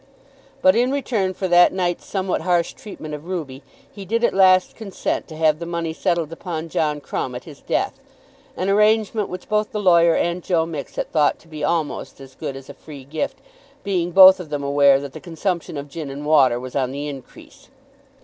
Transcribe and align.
But, 0.63 0.75
in 0.75 0.91
return 0.91 1.35
for 1.35 1.47
that 1.47 1.71
night's 1.71 2.05
somewhat 2.07 2.41
harsh 2.41 2.73
treatment 2.73 3.13
of 3.13 3.27
Ruby, 3.27 3.61
he 3.91 4.03
did 4.03 4.23
at 4.23 4.33
last 4.33 4.75
consent 4.75 5.27
to 5.27 5.35
have 5.37 5.59
the 5.59 5.67
money 5.67 5.93
settled 5.93 6.33
upon 6.33 6.69
John 6.69 7.01
Crumb 7.01 7.35
at 7.35 7.43
his 7.43 7.61
death, 7.61 7.99
an 8.57 8.67
arrangement 8.67 9.29
which 9.29 9.47
both 9.47 9.71
the 9.71 9.79
lawyer 9.79 10.15
and 10.15 10.41
Joe 10.41 10.65
Mixet 10.65 11.09
thought 11.11 11.37
to 11.37 11.47
be 11.47 11.63
almost 11.63 12.19
as 12.19 12.33
good 12.33 12.55
as 12.55 12.67
a 12.67 12.73
free 12.73 13.03
gift, 13.03 13.41
being 13.83 14.09
both 14.09 14.39
of 14.39 14.49
them 14.49 14.63
aware 14.63 14.99
that 14.99 15.13
the 15.13 15.19
consumption 15.19 15.77
of 15.77 15.87
gin 15.87 16.09
and 16.09 16.25
water 16.25 16.59
was 16.59 16.75
on 16.75 16.89
the 16.91 17.07
increase. 17.07 17.69